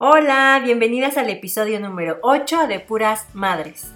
[0.00, 3.92] Hola, bienvenidas al episodio número 8 de Puras Madres.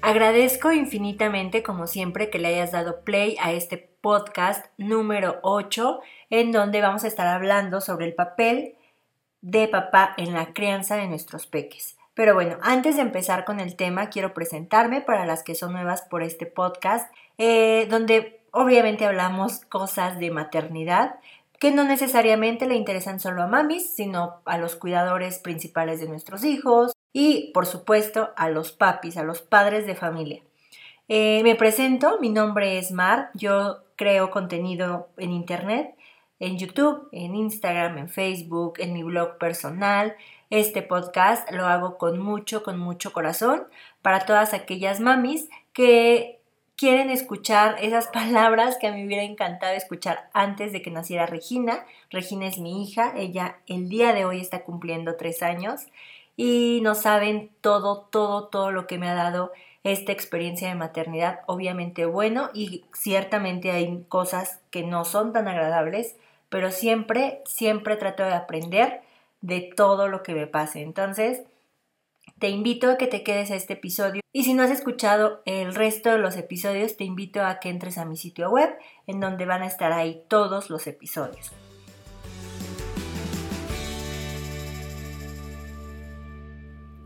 [0.00, 6.50] Agradezco infinitamente, como siempre, que le hayas dado play a este podcast número 8, en
[6.50, 8.76] donde vamos a estar hablando sobre el papel
[9.42, 11.98] de papá en la crianza de nuestros peques.
[12.14, 16.02] Pero bueno, antes de empezar con el tema, quiero presentarme para las que son nuevas
[16.02, 21.16] por este podcast, eh, donde obviamente hablamos cosas de maternidad
[21.58, 26.44] que no necesariamente le interesan solo a mamis, sino a los cuidadores principales de nuestros
[26.44, 30.42] hijos y, por supuesto, a los papis, a los padres de familia.
[31.08, 35.94] Eh, me presento, mi nombre es Mar, yo creo contenido en Internet,
[36.38, 40.16] en YouTube, en Instagram, en Facebook, en mi blog personal,
[40.60, 43.64] este podcast lo hago con mucho, con mucho corazón
[44.02, 46.38] para todas aquellas mamis que
[46.76, 51.26] quieren escuchar esas palabras que a mí me hubiera encantado escuchar antes de que naciera
[51.26, 51.84] Regina.
[52.08, 55.88] Regina es mi hija, ella el día de hoy está cumpliendo tres años
[56.36, 59.50] y no saben todo, todo, todo lo que me ha dado
[59.82, 61.40] esta experiencia de maternidad.
[61.46, 66.14] Obviamente bueno y ciertamente hay cosas que no son tan agradables,
[66.48, 69.03] pero siempre, siempre trato de aprender
[69.44, 70.80] de todo lo que me pase.
[70.80, 71.42] Entonces,
[72.38, 75.74] te invito a que te quedes a este episodio y si no has escuchado el
[75.74, 78.74] resto de los episodios, te invito a que entres a mi sitio web
[79.06, 81.52] en donde van a estar ahí todos los episodios.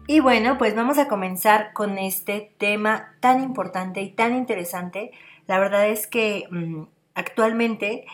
[0.06, 5.10] Y bueno, pues vamos a comenzar con este tema tan importante y tan interesante.
[5.48, 8.06] La verdad es que mm, actualmente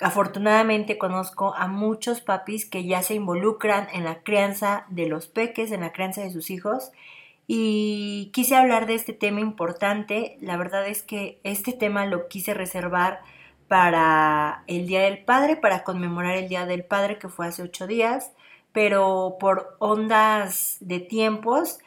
[0.00, 5.72] Afortunadamente conozco a muchos papis que ya se involucran en la crianza de los peques,
[5.72, 6.92] en la crianza de sus hijos.
[7.48, 10.36] Y quise hablar de este tema importante.
[10.40, 13.20] La verdad es que este tema lo quise reservar
[13.66, 17.86] para el Día del Padre, para conmemorar el Día del Padre que fue hace ocho
[17.86, 18.32] días.
[18.72, 21.80] Pero por ondas de tiempos,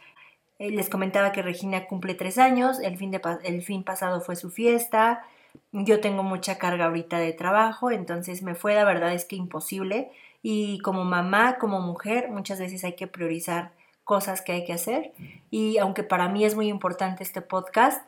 [0.60, 4.36] eh, les comentaba que Regina cumple tres años, el fin, de, el fin pasado fue
[4.36, 5.24] su fiesta,
[5.72, 10.12] yo tengo mucha carga ahorita de trabajo, entonces me fue la verdad es que imposible
[10.42, 13.72] y como mamá, como mujer, muchas veces hay que priorizar
[14.04, 15.14] cosas que hay que hacer
[15.50, 18.06] y aunque para mí es muy importante este podcast,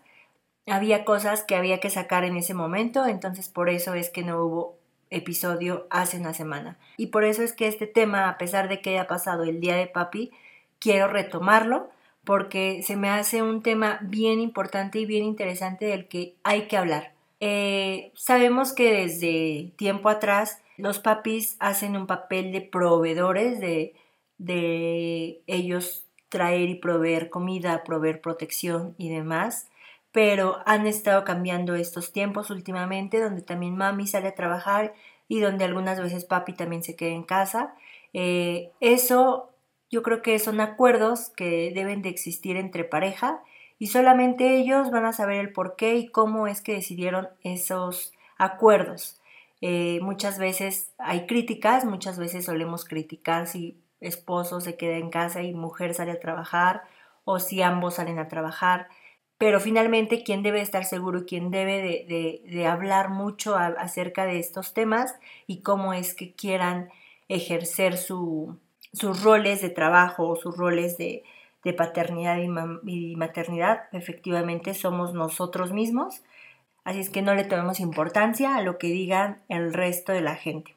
[0.67, 4.43] había cosas que había que sacar en ese momento, entonces por eso es que no
[4.43, 4.77] hubo
[5.09, 6.77] episodio hace una semana.
[6.97, 9.75] Y por eso es que este tema, a pesar de que haya pasado el día
[9.75, 10.31] de papi,
[10.79, 11.89] quiero retomarlo
[12.23, 16.77] porque se me hace un tema bien importante y bien interesante del que hay que
[16.77, 17.12] hablar.
[17.45, 23.95] Eh, sabemos que desde tiempo atrás los papis hacen un papel de proveedores, de,
[25.45, 29.67] ellos traer y proveer comida, proveer protección y demás,
[30.13, 34.93] pero han estado cambiando estos tiempos últimamente, donde también mami sale a trabajar
[35.27, 37.75] y donde algunas veces papi también se queda en casa.
[38.13, 39.49] Eh, eso
[39.91, 43.43] yo creo que son acuerdos que deben de existir entre pareja
[43.83, 48.13] y solamente ellos van a saber el por qué y cómo es que decidieron esos
[48.37, 49.19] acuerdos.
[49.59, 55.41] Eh, muchas veces hay críticas, muchas veces solemos criticar si esposo se queda en casa
[55.41, 56.83] y mujer sale a trabajar
[57.25, 58.87] o si ambos salen a trabajar,
[59.37, 64.73] pero finalmente quien debe estar seguro y quien debe de, hablar mucho acerca de estos
[64.73, 65.13] temas
[65.45, 66.89] y cómo es que quieran
[67.27, 68.55] ejercer sus
[69.23, 71.25] roles de trabajo o sus roles de,
[71.63, 76.23] de paternidad y, maternidad, efectivamente somos nosotros mismos,
[76.83, 80.35] así es que no le tomemos importancia a lo que digan el resto de la
[80.35, 80.75] gente.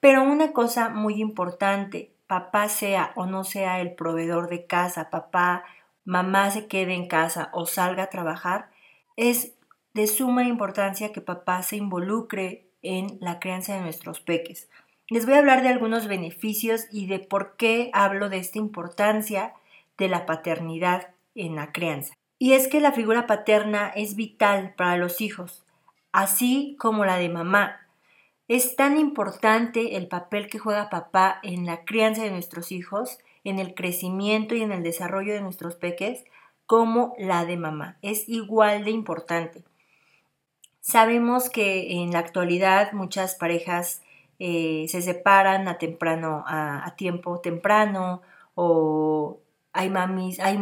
[0.00, 5.64] Pero una cosa muy importante, papá sea o no sea el proveedor de casa, papá,
[6.04, 8.70] mamá se quede en casa o salga a trabajar,
[9.16, 9.54] es
[9.94, 14.68] de suma importancia que papá se involucre en la crianza de nuestros peques.
[15.08, 19.54] Les voy a hablar de algunos beneficios y de por qué hablo de esta importancia
[19.98, 22.14] de la paternidad en la crianza.
[22.38, 25.64] Y es que la figura paterna es vital para los hijos,
[26.12, 27.80] así como la de mamá.
[28.46, 33.58] Es tan importante el papel que juega papá en la crianza de nuestros hijos, en
[33.58, 36.24] el crecimiento y en el desarrollo de nuestros peques,
[36.64, 37.98] como la de mamá.
[38.00, 39.64] Es igual de importante.
[40.80, 44.02] Sabemos que en la actualidad muchas parejas
[44.38, 48.22] eh, se separan a temprano, a tiempo temprano,
[48.54, 49.38] o
[49.78, 50.58] hay mamis, hay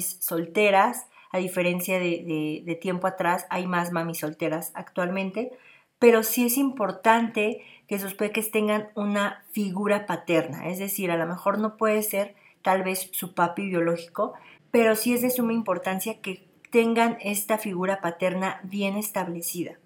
[0.00, 5.50] solteras, a diferencia de, tiempo atrás, hay más mamis solteras actualmente,
[5.98, 11.26] pero sí es importante que sus peques tengan una figura paterna, es decir, a lo
[11.26, 14.34] mejor no puede ser tal vez su papi biológico,
[14.70, 19.80] pero sí es de suma importancia que tengan esta figura paterna bien establecida.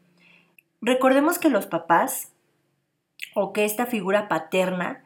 [0.82, 2.32] Recordemos que los papás
[3.34, 5.04] o que esta figura paterna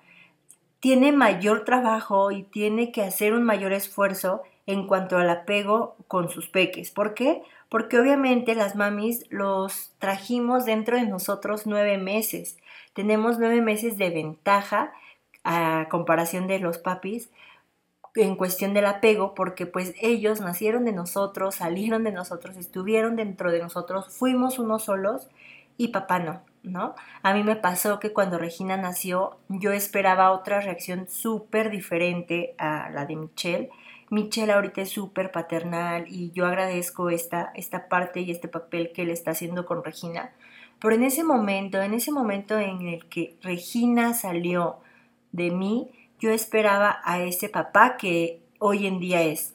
[0.83, 6.29] tiene mayor trabajo y tiene que hacer un mayor esfuerzo en cuanto al apego con
[6.29, 6.91] sus peques.
[6.91, 7.45] ¿Por qué?
[7.69, 12.57] Porque obviamente las mamis los trajimos dentro de nosotros nueve meses.
[12.95, 14.93] Tenemos nueve meses de ventaja
[15.45, 17.31] a comparación de los papis
[18.17, 23.53] en cuestión del apego, porque pues ellos nacieron de nosotros, salieron de nosotros, estuvieron dentro
[23.53, 25.29] de nosotros, fuimos unos solos
[25.77, 26.95] y papá no, ¿no?
[27.23, 32.91] A mí me pasó que cuando Regina nació yo esperaba otra reacción súper diferente a
[32.91, 33.71] la de Michelle.
[34.11, 39.03] Michelle ahorita es súper paternal y yo agradezco esta, esta parte y este papel que
[39.03, 40.33] él está haciendo con Regina.
[40.81, 44.79] Pero en ese momento, en ese momento en el que Regina salió
[45.31, 49.55] de mí, yo esperaba a ese papá que hoy en día es.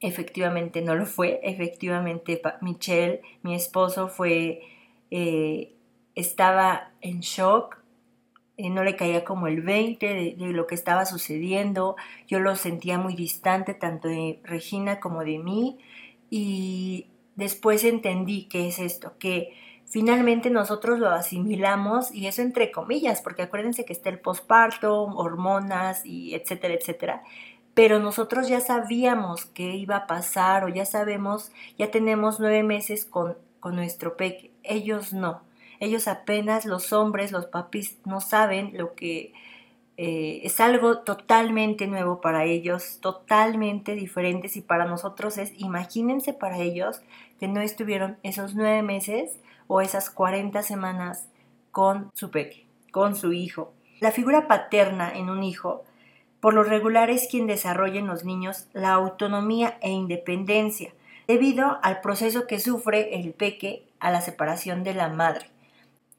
[0.00, 4.62] Efectivamente no lo fue, efectivamente Michelle, mi esposo, fue,
[5.10, 5.74] eh,
[6.14, 7.78] estaba en shock,
[8.56, 11.96] eh, no le caía como el 20 de, lo que estaba sucediendo,
[12.28, 15.78] yo lo sentía muy distante tanto de Regina como de mí
[16.30, 19.54] y después entendí qué es esto, que
[19.86, 26.04] finalmente nosotros lo asimilamos y eso entre comillas, porque acuérdense que está el posparto, hormonas
[26.04, 27.22] y etcétera, etcétera.
[27.74, 33.06] Pero nosotros ya sabíamos qué iba a pasar o ya sabemos, ya tenemos nueve meses
[33.06, 34.50] con, con nuestro peque.
[34.62, 35.40] Ellos no.
[35.82, 39.32] Ellos apenas, los hombres, los papis, no saben lo que
[39.96, 44.48] eh, es algo totalmente nuevo para ellos, totalmente diferente.
[44.54, 47.02] Y para nosotros es, imagínense para ellos
[47.40, 51.26] que no estuvieron esos nueve meses o esas 40 semanas
[51.72, 53.72] con su peque, con su hijo.
[53.98, 55.82] La figura paterna en un hijo,
[56.38, 60.94] por lo regular, es quien desarrolla en los niños la autonomía e independencia,
[61.26, 65.46] debido al proceso que sufre el peque a la separación de la madre.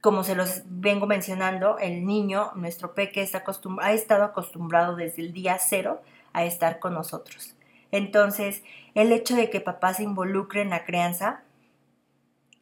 [0.04, 5.58] Como se los vengo mencionando, el niño, nuestro peque, ha estado acostumbrado desde el día
[5.58, 6.02] cero
[6.34, 7.56] a estar con nosotros.
[7.90, 8.64] Entonces,
[8.96, 11.44] el hecho de que papá se involucre en la crianza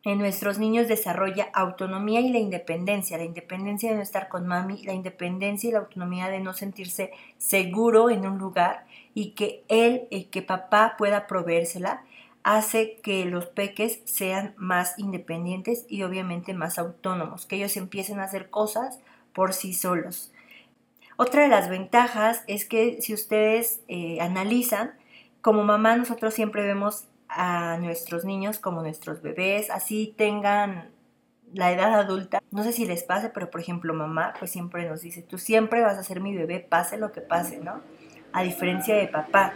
[0.04, 4.82] en nuestros niños desarrolla autonomía y la independencia, la independencia de no estar con mami,
[4.84, 10.08] la independencia y la autonomía de no sentirse seguro en un lugar y que él,
[10.10, 12.04] y que papá pueda proveérsela,
[12.44, 18.24] hace que los peques sean más independientes y obviamente más autónomos, que ellos empiecen a
[18.24, 19.00] hacer cosas
[19.34, 20.32] por sí solos.
[21.18, 24.94] Otra de las ventajas es que si ustedes eh, analizan,
[25.42, 30.90] como mamá nosotros siempre vemos a nuestros niños como nuestros bebés, así tengan
[31.54, 32.42] la edad adulta.
[32.52, 35.82] No sé si les pase, pero por ejemplo mamá pues siempre nos dice, tú siempre
[35.82, 37.82] vas a ser mi bebé, pase lo que pase, ¿no?
[38.34, 39.54] A diferencia de papá.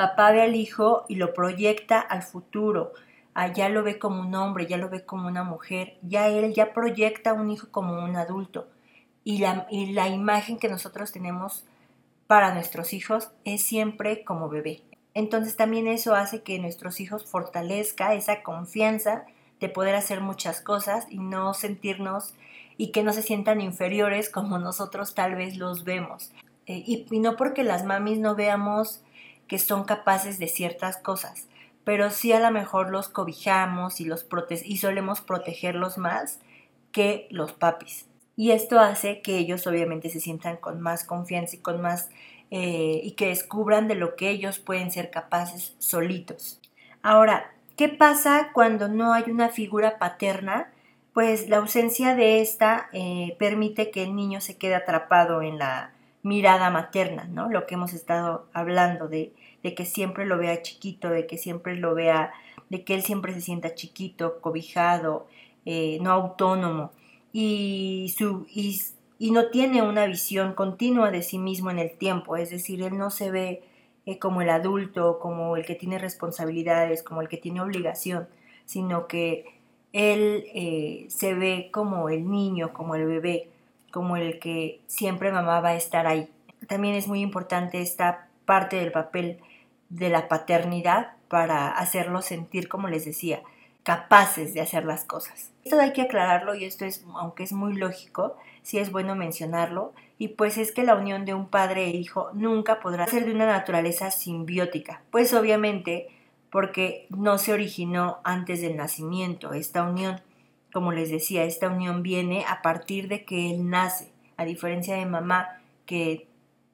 [0.00, 2.94] Papá ve al hijo y lo proyecta al futuro.
[3.54, 6.72] ya lo ve como un hombre, ya lo ve como una mujer, ya él ya
[6.72, 8.66] proyecta un hijo como un adulto.
[9.24, 11.66] Y la, y la imagen que nosotros tenemos
[12.26, 14.80] para nuestros hijos es siempre como bebé.
[15.12, 19.26] Entonces también eso hace que nuestros hijos fortalezca esa confianza
[19.60, 22.32] de poder hacer muchas cosas y no sentirnos
[22.78, 26.32] y que no se sientan inferiores como nosotros tal vez los vemos.
[26.64, 29.02] Eh, y, no porque las mamis no veamos
[29.50, 31.48] que son capaces de ciertas cosas,
[31.82, 34.24] pero sí a lo mejor los cobijamos y, los
[34.64, 36.38] y solemos protegerlos más
[36.92, 38.06] que los papis.
[38.36, 42.10] Y esto hace que ellos obviamente se sientan con más confianza y con más
[42.52, 46.60] eh, y que descubran de lo que ellos pueden ser capaces solitos.
[47.02, 50.70] Ahora, ¿qué pasa cuando no hay una figura paterna?
[51.12, 55.90] Pues la ausencia de esta eh, permite que el niño se quede atrapado en la
[56.22, 57.48] mirada materna, ¿no?
[57.48, 61.76] Lo que hemos estado hablando de, de que siempre lo vea chiquito, de que siempre
[61.76, 62.32] lo vea,
[62.68, 65.26] de que él siempre se sienta chiquito, cobijado,
[65.64, 66.92] eh, no autónomo.
[67.32, 72.50] Y, su, y no tiene una visión continua de sí mismo en el tiempo, es
[72.50, 73.62] decir, él no se ve
[74.06, 78.28] eh, como el adulto, como el que tiene responsabilidades, como el que tiene obligación,
[78.64, 79.44] sino que
[79.92, 83.50] él eh, se ve como el niño, como el bebé,
[83.90, 86.28] como el que siempre mamá va a estar ahí.
[86.66, 89.38] También es muy importante esta parte del papel
[89.88, 93.42] de la paternidad para hacerlo sentir, como les decía,
[93.82, 95.50] capaces de hacer las cosas.
[95.64, 99.92] Esto hay que aclararlo y esto es, aunque es muy lógico, sí es bueno mencionarlo,
[100.18, 103.32] y pues es que la unión de un padre e hijo nunca podrá ser de
[103.32, 106.08] una naturaleza simbiótica, pues obviamente
[106.50, 110.20] porque no se originó antes del nacimiento esta unión.
[110.72, 115.06] Como les decía, esta unión viene a partir de que él nace, a diferencia de
[115.06, 116.28] mamá, que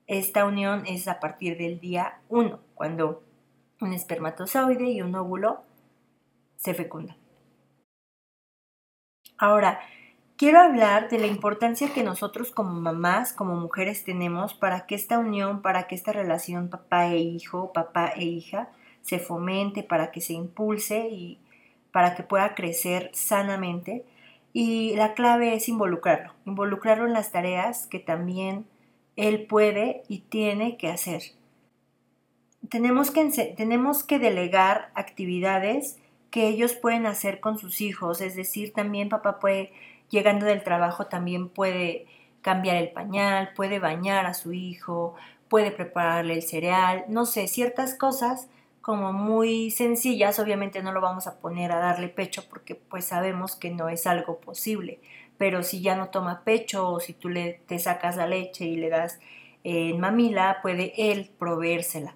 [0.06, 3.22] esta unión es a partir del día 1, cuando
[3.80, 5.62] un espermatozoide y un óvulo
[6.56, 7.16] se fecundan.
[9.38, 9.80] Ahora,
[10.36, 15.18] quiero hablar de la importancia que nosotros como mamás, como mujeres tenemos para que esta
[15.18, 18.70] unión, para que esta relación papá e hijo, papá e hija,
[19.02, 21.38] se fomente, para que se impulse y
[21.96, 24.04] para que pueda crecer sanamente.
[24.52, 28.66] Y la clave es involucrarlo, involucrarlo en las tareas que también
[29.16, 31.22] él puede y tiene que hacer.
[32.68, 35.96] Tenemos que, tenemos que delegar actividades
[36.30, 39.72] que ellos pueden hacer con sus hijos, es decir, también papá puede,
[40.10, 42.04] llegando del trabajo, también puede
[42.42, 45.14] cambiar el pañal, puede bañar a su hijo,
[45.48, 48.50] puede prepararle el cereal, no sé, ciertas cosas
[48.86, 53.56] como muy sencillas, obviamente no lo vamos a poner a darle pecho porque pues sabemos
[53.56, 55.00] que no es algo posible,
[55.38, 58.76] pero si ya no toma pecho o si tú le te sacas la leche y
[58.76, 59.18] le das
[59.64, 62.14] en mamila, puede él proveérsela.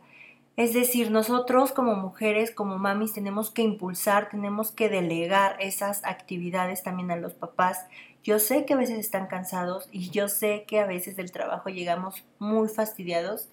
[0.57, 6.85] Es decir, nosotros como mujeres, como mamis, tenemos que impulsar, tenemos que delegar esas actividades
[6.85, 7.85] también a los papás.
[8.23, 11.69] Yo sé que a veces están cansados y yo sé que a veces del trabajo
[11.69, 13.49] llegamos muy fastidiados,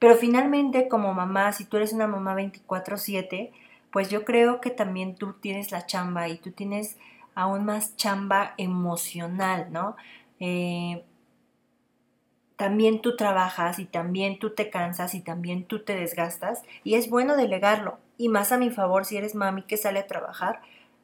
[0.00, 3.52] pero finalmente como mamá, si tú eres una mamá 24/7,
[3.92, 6.96] pues yo creo que también tú tienes la chamba y tú tienes
[7.34, 9.96] aún más chamba emocional, ¿no?
[10.40, 11.04] Eh,
[12.56, 17.10] también tú trabajas y también tú te cansas y también tú te desgastas y es
[17.10, 17.98] bueno delegarlo.
[18.18, 20.60] Y más a mi favor si eres mami que sale a trabajar,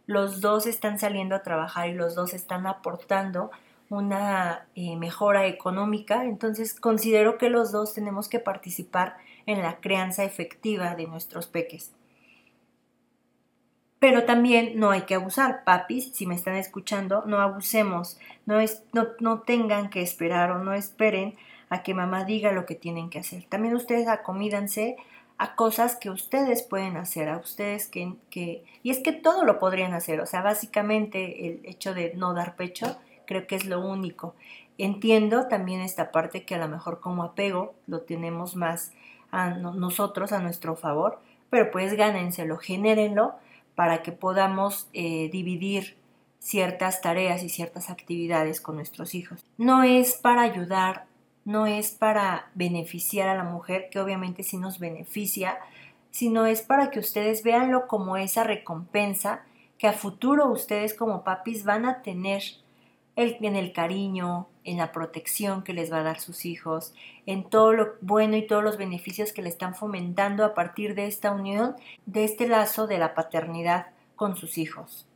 [0.06, 3.50] los dos están saliendo a trabajar y los dos están aportando
[3.88, 9.16] una eh, mejora económica, entonces considero que los dos tenemos que participar
[9.46, 11.92] en la crianza efectiva de nuestros peques.
[13.98, 18.82] Pero también no hay que abusar, papis, si me están escuchando, no abusemos, no, es,
[18.92, 21.34] no, no tengan que esperar o no esperen
[21.70, 23.44] a que mamá diga lo que tienen que hacer.
[23.44, 24.96] También ustedes acomídanse
[25.38, 28.64] a cosas que ustedes pueden hacer, a ustedes que, que...
[28.82, 32.56] Y es que todo lo podrían hacer, o sea, básicamente el hecho de no dar
[32.56, 34.34] pecho creo que es lo único.
[34.78, 38.92] Entiendo también esta parte que a lo mejor como apego lo tenemos más
[39.30, 43.34] a nosotros, a nuestro favor, pero pues gánenselo, genérenlo
[43.74, 45.96] para que podamos eh, dividir
[46.38, 49.44] ciertas tareas y ciertas actividades con nuestros hijos.
[49.58, 51.06] No es para ayudar,
[51.44, 55.58] no es para beneficiar a la mujer, que obviamente sí nos beneficia,
[56.10, 59.42] sino es para que ustedes veanlo como esa recompensa
[59.78, 62.42] que a futuro ustedes como papis van a tener
[63.16, 66.94] en el cariño, en la protección que les va a dar sus hijos,
[67.24, 71.06] en todo lo bueno y todos los beneficios que le están fomentando a partir de
[71.06, 75.08] esta unión, de este lazo de la paternidad con sus hijos.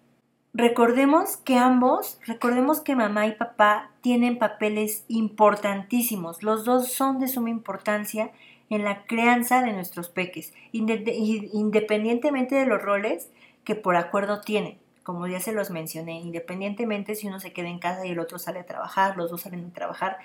[0.52, 7.28] Recordemos que ambos, recordemos que mamá y papá tienen papeles importantísimos, los dos son de
[7.28, 8.32] suma importancia
[8.68, 13.30] en la crianza de nuestros peques, independientemente de los roles
[13.62, 17.78] que por acuerdo tienen como ya se los mencioné, independientemente si uno se queda en
[17.78, 20.18] casa y el otro sale a trabajar, los dos salen a trabajar,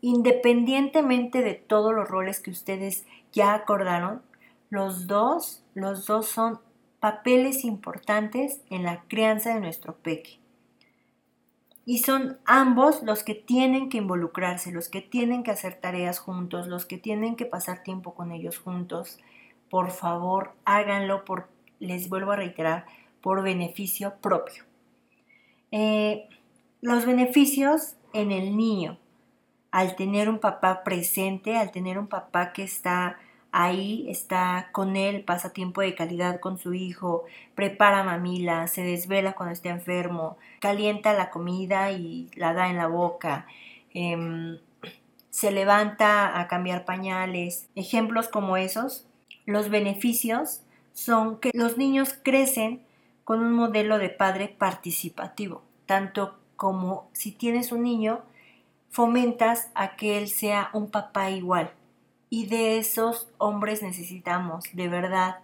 [0.00, 4.22] independientemente de todos los roles que ustedes ya acordaron,
[4.70, 6.60] los dos, los dos son
[7.00, 10.40] papeles importantes en la crianza de nuestro peque.
[11.84, 16.66] Y son ambos los que tienen que involucrarse, los que tienen que hacer tareas juntos,
[16.66, 19.20] los que tienen que pasar tiempo con ellos juntos.
[19.70, 22.86] Por favor, háganlo, por, les vuelvo a reiterar,
[23.26, 24.62] por beneficio propio.
[25.72, 26.28] Eh,
[26.80, 29.00] los beneficios en el niño,
[29.72, 33.18] al tener un papá presente, al tener un papá que está
[33.50, 37.24] ahí, está con él, pasa tiempo de calidad con su hijo,
[37.56, 42.86] prepara mamila, se desvela cuando está enfermo, calienta la comida y la da en la
[42.86, 43.48] boca,
[43.92, 44.60] em,
[45.30, 49.04] se levanta a cambiar pañales, ejemplos como esos,
[49.46, 52.85] los beneficios son que los niños crecen
[53.26, 58.20] con un modelo de padre participativo, tanto como si tienes un niño,
[58.88, 61.72] fomentas a que él sea un papá igual.
[62.30, 65.40] Y de esos hombres necesitamos, de verdad,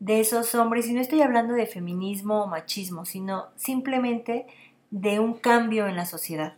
[0.00, 4.48] de esos hombres, y no estoy hablando de feminismo o machismo, sino simplemente
[4.90, 6.56] de un cambio en la sociedad,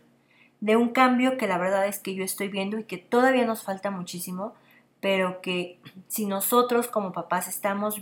[0.61, 3.61] de un cambio que la verdad es que yo estoy viendo y que todavía nos
[3.61, 4.55] falta muchísimo,
[4.99, 8.01] pero que si nosotros como papás estamos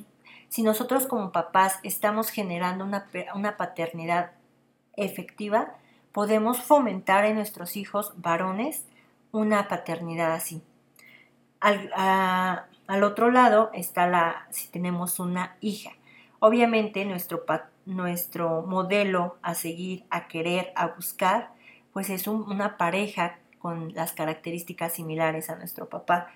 [0.53, 4.33] si nosotros como papás estamos generando una, paternidad
[4.95, 5.73] efectiva,
[6.11, 8.85] podemos fomentar en nuestros hijos varones
[9.31, 10.61] una paternidad así.
[11.59, 15.93] Al, al, otro lado está la, si tenemos una hija.
[16.37, 17.45] Obviamente nuestro,
[17.87, 21.49] nuestro modelo a seguir, a querer, a buscar,
[21.93, 26.27] pues es una pareja con las características similares a nuestro papá.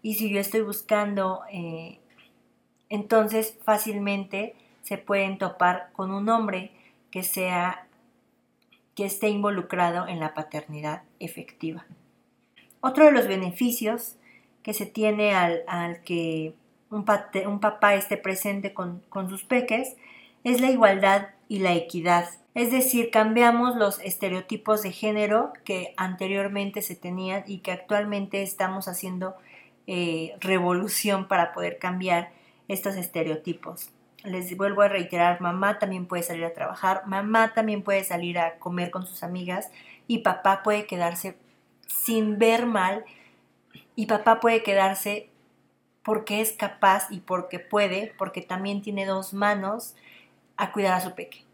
[0.00, 1.98] Y si yo estoy buscando eh,
[2.88, 6.70] entonces fácilmente se pueden topar con un hombre
[7.10, 7.86] que sea
[8.94, 11.84] que esté involucrado en la paternidad efectiva.
[12.80, 14.16] Otro de los beneficios
[14.62, 16.54] que se tiene al, que
[16.90, 19.96] un, papá esté presente con, con sus peques
[20.44, 22.28] es la igualdad y la equidad.
[22.54, 28.86] Es decir, cambiamos los estereotipos de género que anteriormente se tenían y que actualmente estamos
[28.86, 29.34] haciendo
[29.86, 32.30] eh, revolución para poder cambiar
[32.68, 33.90] estos estereotipos.
[34.24, 38.58] Les vuelvo a reiterar, mamá también puede salir a trabajar, mamá también puede salir a
[38.58, 39.70] comer con sus amigas
[40.06, 41.36] y papá puede quedarse
[41.86, 43.04] sin ver mal
[43.96, 45.28] y papá puede quedarse
[46.02, 49.94] porque es capaz y porque puede, porque también tiene dos manos
[50.56, 51.44] a cuidar a su peque.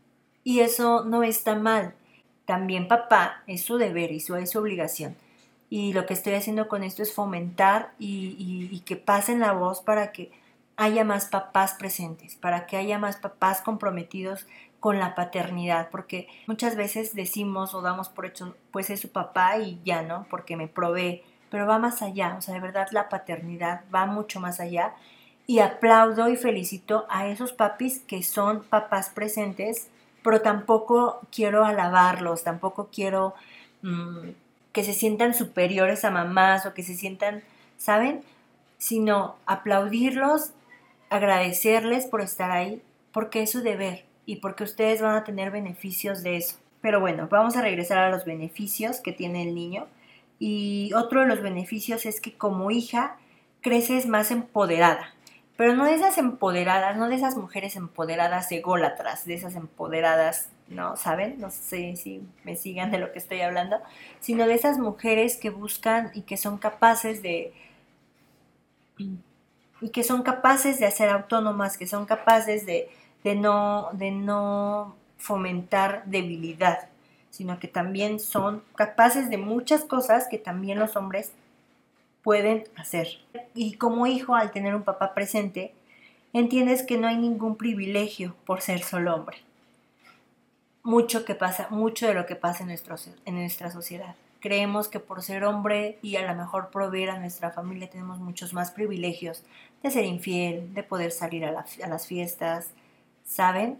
[0.44, 1.94] Y eso no está mal.
[2.46, 5.16] También papá es su deber y su, es su obligación
[5.70, 10.10] y lo que estoy haciendo con esto es fomentar y, que pasen la voz para
[10.10, 10.32] que
[10.80, 14.46] haya más papás presentes, para que haya más papás comprometidos
[14.80, 19.58] con la paternidad, porque muchas veces decimos o damos por hecho, pues es su papá
[19.58, 20.26] y ya, ¿no?
[20.30, 24.40] Porque me provee, pero va más allá, o sea, de verdad la paternidad va mucho
[24.40, 24.94] más allá
[25.46, 29.90] y aplaudo y felicito a esos papis que son papás presentes,
[30.22, 33.34] pero tampoco quiero alabarlos, tampoco quiero
[33.82, 34.30] mm,
[34.72, 37.42] que se sientan superiores a mamás o que se sientan,
[37.76, 38.22] ¿saben?
[38.78, 40.52] Sino aplaudirlos,
[41.10, 46.22] agradecerles por estar ahí, porque es su deber y porque ustedes van a tener beneficios
[46.22, 46.56] de eso.
[46.80, 49.86] Pero bueno, vamos a regresar a los beneficios que tiene el niño.
[50.38, 53.16] Y otro de los beneficios es que como hija
[53.60, 55.14] creces más empoderada.
[55.58, 60.96] Pero no de esas empoderadas, no de esas mujeres empoderadas ególatras, de esas empoderadas ¿no?
[60.96, 61.40] ¿Saben?
[61.40, 63.76] No sé si me sigan de lo que estoy hablando,
[64.20, 67.52] sino de esas mujeres que buscan y que son capaces de
[69.80, 72.90] y que son capaces de hacer autónomas, que son capaces de,
[73.24, 76.88] de, no, de no fomentar debilidad,
[77.30, 81.32] sino que también son capaces de muchas cosas que también los hombres
[82.22, 83.08] pueden hacer.
[83.54, 85.72] Y como hijo, al tener un papá presente,
[86.32, 89.38] entiendes que no hay ningún privilegio por ser solo hombre
[90.82, 94.14] mucho que pasa, mucho de lo que pasa en, nuestro, en nuestra sociedad.
[94.40, 98.54] Creemos que por ser hombre y a lo mejor proveer a nuestra familia tenemos muchos
[98.54, 99.42] más privilegios
[99.82, 102.68] de ser infiel, de poder salir a, las fiestas,
[103.24, 103.78] ¿saben?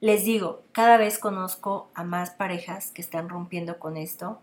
[0.00, 4.40] Les digo, cada vez conozco a más parejas que están rompiendo con esto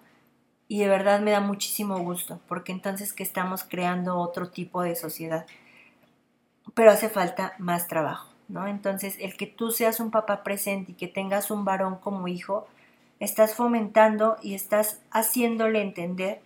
[0.67, 4.95] y de verdad me da muchísimo gusto porque entonces que estamos creando otro tipo de
[4.95, 5.45] sociedad.
[6.73, 8.33] Pero hace falta más trabajo.
[8.67, 12.67] Entonces, el que tú seas un papá presente y que tengas un varón como hijo,
[13.19, 16.41] estás fomentando y estás haciéndole entender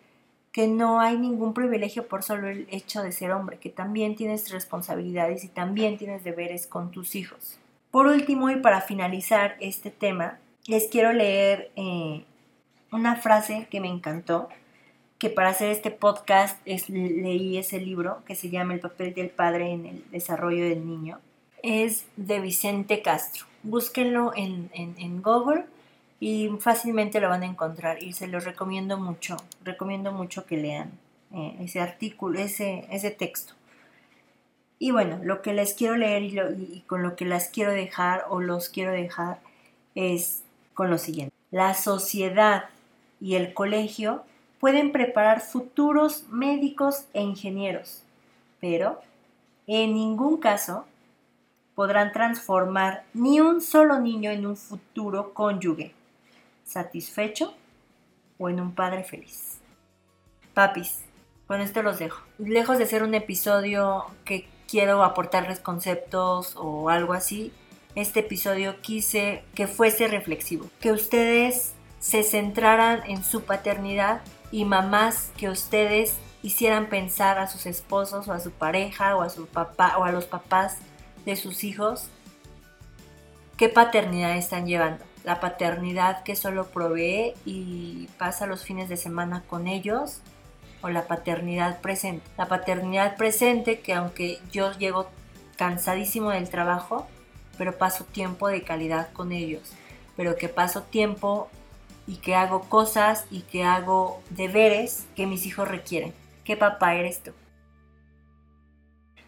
[0.58, 4.50] que no hay ningún privilegio por solo el hecho de ser hombre, que también tienes
[4.50, 7.60] responsabilidades y también tienes deberes con tus hijos.
[7.92, 12.26] Por último, y para finalizar este tema, les quiero leer eh,
[12.92, 14.50] una frase que me encantó,
[15.20, 19.70] que para hacer este podcast leí ese libro que se llama El papel del padre
[19.70, 21.20] en el desarrollo del niño
[21.62, 23.46] es de Vicente Castro.
[23.62, 25.66] Búsquenlo en, Google
[26.20, 29.38] y fácilmente lo van a encontrar y se los recomiendo mucho.
[29.64, 30.92] Recomiendo mucho que lean
[31.34, 33.54] eh, ese artículo, ese, ese texto.
[34.80, 38.26] Y bueno, lo que les quiero leer y, y, con lo que las quiero dejar
[38.30, 39.40] o los quiero dejar
[39.96, 41.34] es con lo siguiente.
[41.52, 42.66] La sociedad
[43.20, 44.24] y el colegio
[44.60, 48.04] pueden preparar futuros médicos e ingenieros,
[48.60, 49.02] pero
[49.66, 50.86] en ningún caso
[51.76, 55.94] podrán transformar ni un solo niño en un futuro cónyuge,
[56.68, 57.54] satisfecho
[58.38, 59.60] o en un padre feliz.
[60.54, 61.02] Papis,
[61.48, 62.24] con esto los dejo.
[62.38, 67.54] Lejos de ser un episodio que quiero aportarles conceptos o algo así,
[67.96, 75.32] este episodio quise que fuese reflexivo, que ustedes se centraran en su paternidad y mamás
[75.38, 79.98] que ustedes hicieran pensar a sus esposos o a su pareja o a su papá
[79.98, 80.78] o a los papás
[81.26, 82.08] de sus hijos,
[83.58, 85.07] ¿qué paternidad están llevando?
[85.28, 90.22] La paternidad que solo provee y pasa los fines de semana con ellos
[90.82, 92.26] o la paternidad presente.
[92.38, 95.10] La paternidad presente que aunque yo llego
[95.58, 97.08] cansadísimo del trabajo,
[97.58, 99.74] pero paso tiempo de calidad con ellos,
[100.16, 101.50] pero que paso tiempo
[102.08, 106.14] y que hago cosas y que hago deberes que mis hijos requieren.
[106.46, 107.34] ¿Qué papá eres tú?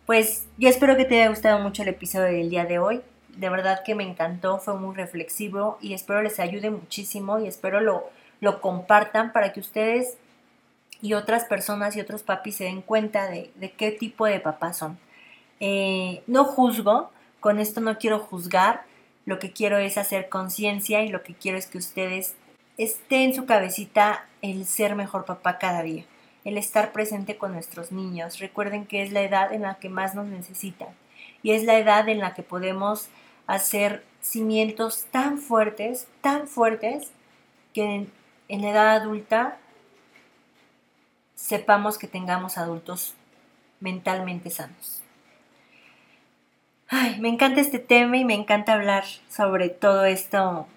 [0.05, 3.01] Pues yo espero que te haya gustado mucho el episodio del día de hoy.
[3.39, 7.79] De verdad que me encantó, fue muy reflexivo y espero les ayude muchísimo y espero
[7.79, 8.09] lo,
[8.41, 10.17] lo compartan para que ustedes
[11.01, 14.99] y otras personas y otros papis se den cuenta de, qué tipo de papás son.
[15.61, 18.83] Eh, no juzgo, con esto no quiero juzgar,
[19.25, 22.35] lo que quiero es hacer conciencia y lo que quiero es que ustedes
[22.77, 26.03] esté en su cabecita el ser mejor papá cada día,
[26.43, 28.39] el estar presente con nuestros niños.
[28.39, 30.89] Recuerden que es la edad en la que más nos necesitan
[31.41, 33.07] y es la edad en la que podemos
[33.49, 37.11] hacer cimientos tan fuertes, tan fuertes,
[37.73, 38.07] que
[38.47, 39.57] en, la edad adulta
[41.33, 43.15] sepamos que tengamos adultos
[43.79, 45.01] mentalmente sanos.
[46.89, 50.67] Ay, me encanta este tema y me encanta hablar sobre todo esto,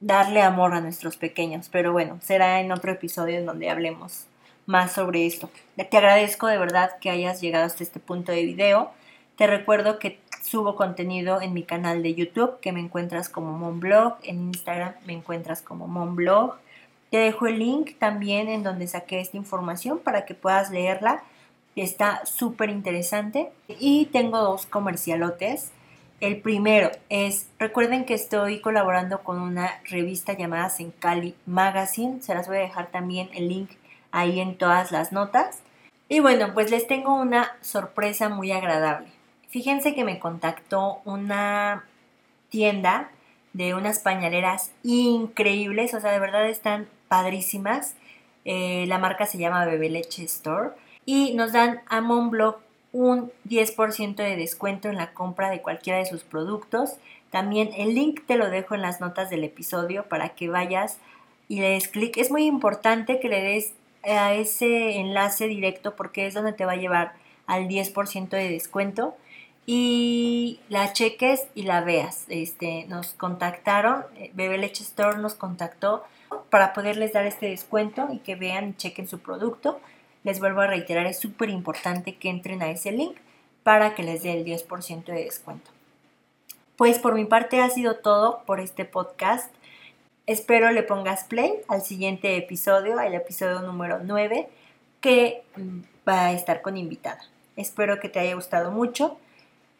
[0.00, 4.26] darle amor a nuestros pequeños, pero bueno, será en otro episodio en donde hablemos
[4.66, 5.50] más sobre esto.
[5.76, 8.92] Te agradezco de verdad que hayas llegado hasta este punto de video.
[9.36, 14.18] Te recuerdo que subo contenido en mi canal de YouTube, que me encuentras como Monblog,
[14.24, 16.56] en Instagram me encuentras como Monblog.
[17.10, 21.22] Te dejo el link también en donde saqué esta información para que puedas leerla.
[21.76, 23.52] Está súper interesante.
[23.68, 25.72] Y tengo dos comercialotes.
[26.20, 32.22] El primero es, recuerden que estoy colaborando con una revista llamada Sencali Magazine.
[32.22, 33.70] Se las voy a dejar también el link
[34.10, 35.60] ahí en todas las notas.
[36.08, 39.08] Y bueno, pues les tengo una sorpresa muy agradable.
[39.52, 41.84] Fíjense que me contactó una
[42.48, 43.10] tienda
[43.52, 47.94] de unas pañaleras increíbles, o sea, de verdad están padrísimas.
[48.46, 50.70] Eh, la marca se llama Bebe Leche Store
[51.04, 52.60] y nos dan a Monblog
[52.92, 56.94] un 10% de descuento en la compra de cualquiera de sus productos.
[57.30, 60.96] También el link te lo dejo en las notas del episodio para que vayas
[61.48, 62.16] y le des clic.
[62.16, 66.72] Es muy importante que le des a ese enlace directo porque es donde te va
[66.72, 67.12] a llevar
[67.46, 69.14] al 10% de descuento
[69.66, 72.24] y la cheques y la veas.
[72.28, 76.04] Este, nos contactaron, eh, Bebe Leche Store nos contactó
[76.50, 79.80] para poderles dar este descuento y que vean y chequen su producto.
[80.24, 83.16] Les vuelvo a reiterar, es súper importante que entren a ese link
[83.62, 85.70] para que les dé el 10% de descuento.
[86.76, 89.54] Pues por mi parte ha sido todo por este podcast.
[90.26, 94.48] Espero le pongas play al siguiente episodio, al episodio número 9,
[95.00, 95.42] que
[96.08, 97.20] va a estar con invitada.
[97.56, 99.18] Espero que te haya gustado mucho.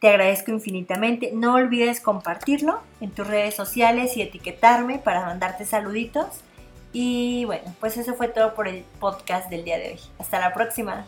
[0.03, 1.31] Te agradezco infinitamente.
[1.33, 6.27] No olvides compartirlo en tus redes sociales y etiquetarme para mandarte saluditos.
[6.93, 10.01] Y bueno, pues eso fue todo por el podcast del día de hoy.
[10.19, 11.07] Hasta la próxima.